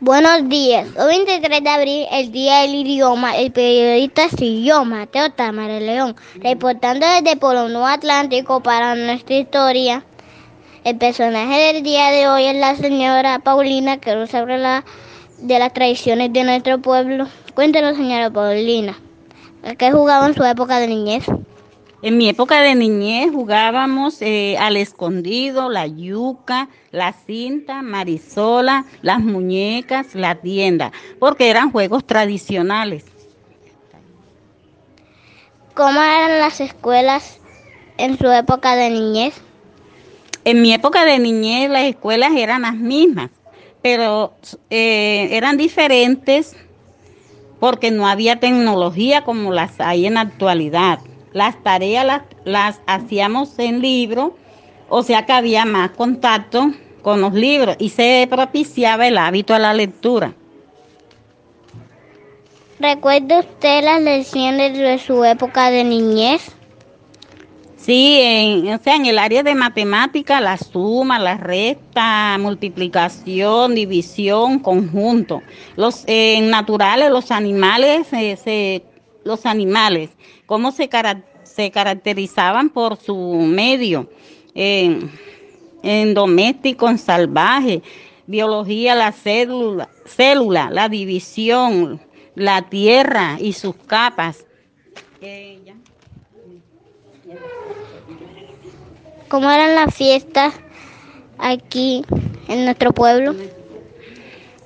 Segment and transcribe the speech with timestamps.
[0.00, 0.88] Buenos días.
[0.98, 7.06] Hoy 23 de abril, el Día del Idioma, el periodista siguió Mateo Tamara León, reportando
[7.06, 10.04] desde Polo Nuevo Atlántico para nuestra historia.
[10.84, 14.84] El personaje del día de hoy es la señora Paulina, que nos habla
[15.38, 17.26] de las tradiciones de nuestro pueblo.
[17.54, 18.98] Cuéntenos, señora Paulina,
[19.78, 21.24] ¿qué jugaba en su época de niñez?
[22.06, 29.18] En mi época de niñez jugábamos eh, al escondido, la yuca, la cinta, marisola, las
[29.18, 33.06] muñecas, la tienda, porque eran juegos tradicionales.
[35.74, 37.40] ¿Cómo eran las escuelas
[37.98, 39.34] en su época de niñez?
[40.44, 43.30] En mi época de niñez las escuelas eran las mismas,
[43.82, 44.32] pero
[44.70, 46.54] eh, eran diferentes
[47.58, 51.00] porque no había tecnología como las hay en la actualidad.
[51.36, 54.38] Las tareas las, las hacíamos en libro,
[54.88, 56.72] o sea que había más contacto
[57.02, 60.32] con los libros y se propiciaba el hábito a la lectura.
[62.80, 66.56] ¿Recuerda usted las lecciones de su época de niñez?
[67.76, 74.58] Sí, en, o sea, en el área de matemática, la suma, la resta, multiplicación, división,
[74.60, 75.42] conjunto.
[75.76, 78.95] Los eh, naturales, los animales, eh, se,
[79.26, 80.10] los animales
[80.46, 80.88] cómo se,
[81.42, 84.08] se caracterizaban por su medio,
[84.54, 87.82] en doméstico, en salvaje,
[88.26, 92.00] biología, la célula, célula, la división,
[92.34, 94.44] la tierra y sus capas.
[99.28, 100.54] ¿Cómo eran las fiestas
[101.38, 102.04] aquí
[102.48, 103.34] en nuestro pueblo?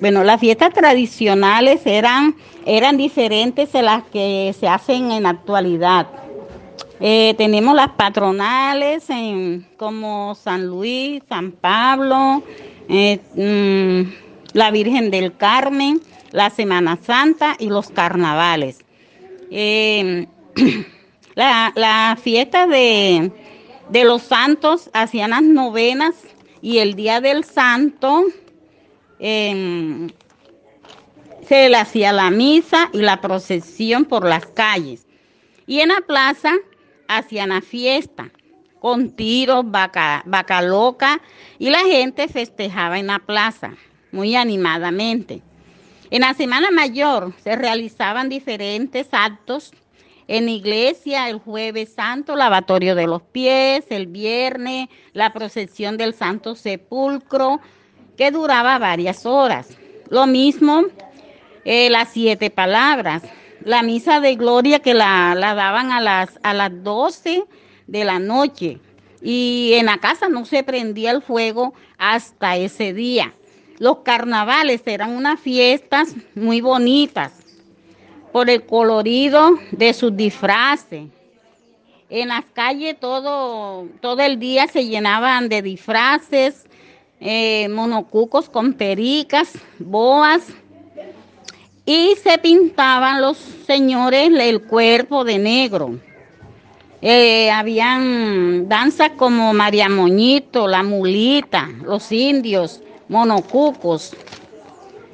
[0.00, 2.34] Bueno, las fiestas tradicionales eran,
[2.64, 6.06] eran diferentes de las que se hacen en la actualidad.
[7.00, 9.08] Eh, tenemos las patronales
[9.76, 12.42] como San Luis, San Pablo,
[12.88, 18.78] eh, mm, la Virgen del Carmen, la Semana Santa y los carnavales.
[19.50, 20.26] Eh,
[21.34, 23.32] la, fiesta de,
[23.90, 26.14] de los santos hacían las novenas
[26.62, 28.24] y el día del santo
[29.20, 30.08] se
[31.68, 35.06] le hacía la misa y la procesión por las calles.
[35.66, 36.54] Y en la plaza
[37.06, 38.30] hacían la fiesta
[38.80, 41.20] con tiros, vaca, vaca loca,
[41.58, 43.74] y la gente festejaba en la plaza
[44.10, 45.42] muy animadamente.
[46.10, 49.72] En la Semana Mayor se realizaban diferentes actos
[50.28, 56.54] en iglesia el jueves santo, lavatorio de los pies, el viernes, la procesión del Santo
[56.54, 57.60] Sepulcro,
[58.20, 59.66] que duraba varias horas.
[60.10, 60.84] Lo mismo
[61.64, 63.22] eh, las siete palabras,
[63.64, 67.44] la misa de gloria que la, daban a las, a las 12
[67.86, 68.78] de la noche
[69.22, 73.32] y en la casa no se prendía el fuego hasta ese día.
[73.78, 77.32] Los carnavales eran unas fiestas muy bonitas
[78.32, 81.08] por el colorido de sus disfraces.
[82.10, 86.66] En las calles todo, todo el día se llenaban de disfraces,
[87.20, 90.42] eh, monocucos con pericas, boas,
[91.84, 93.36] y se pintaban los
[93.66, 95.98] señores el cuerpo de negro.
[97.02, 104.14] Eh, habían danzas como María Moñito, la mulita, los indios, monocucos,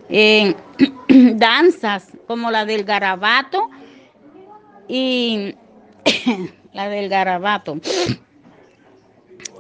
[0.09, 0.55] eh,
[1.09, 3.71] danzas como la del garabato
[4.89, 5.55] y
[6.73, 7.79] la del garabato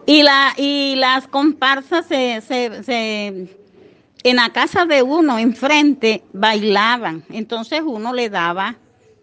[0.07, 3.57] y, la, y las comparsas se, se,
[4.23, 7.25] en la casa de uno, enfrente, bailaban.
[7.31, 8.77] Entonces uno le daba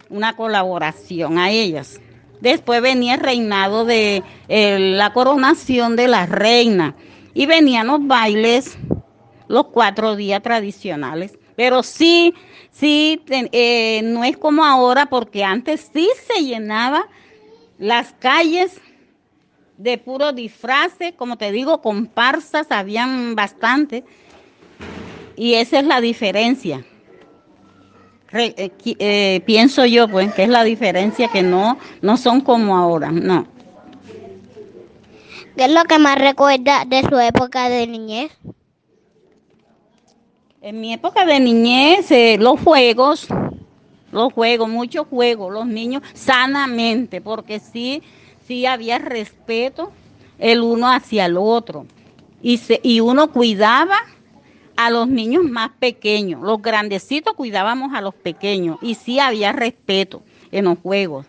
[0.10, 2.00] una colaboración a ellas.
[2.42, 6.96] Después venía el reinado de la coronación de la reina
[7.34, 8.78] y venían los bailes
[9.48, 11.38] los cuatro días tradicionales.
[11.56, 12.34] Pero sí,
[12.72, 17.08] sí, eh, no es como ahora porque antes sí se llenaba
[17.78, 18.80] las calles
[19.84, 24.06] de puro disfraces, como te digo, comparsas, habían bastante.
[25.36, 26.86] Y esa es la diferencia.
[28.32, 33.12] Eh, eh, pienso yo, pues, que es la diferencia, que no, no son como ahora,
[33.12, 33.46] no.
[35.58, 38.32] ¿Qué es lo que más recuerda de su época de niñez?
[40.62, 43.28] En mi época de niñez, eh, los juegos,
[44.14, 48.02] los juegos, muchos juegos, los niños sanamente, porque sí
[48.48, 49.92] sí había respeto
[50.40, 51.86] el uno hacia el otro.
[52.42, 53.98] Y, y uno cuidaba
[54.76, 56.42] a los niños más pequeños.
[56.42, 58.78] Los grandecitos cuidábamos a los pequeños.
[58.82, 61.26] Y sí había respeto en los juegos.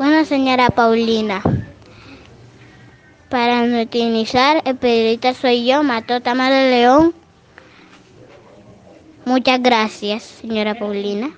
[0.00, 1.42] Bueno, señora Paulina,
[3.28, 7.12] para nutinizar, el periodista soy yo, Mató Tamara León.
[9.26, 11.36] Muchas gracias, señora Paulina.